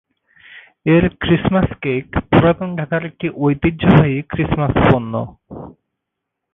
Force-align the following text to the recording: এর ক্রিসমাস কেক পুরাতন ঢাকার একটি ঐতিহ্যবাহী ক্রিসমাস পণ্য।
এর 0.85 1.03
ক্রিসমাস 1.21 1.69
কেক 1.83 2.05
পুরাতন 2.29 2.69
ঢাকার 2.75 3.01
একটি 3.05 3.27
ঐতিহ্যবাহী 3.37 4.17
ক্রিসমাস 4.29 4.73
পণ্য। 4.87 5.13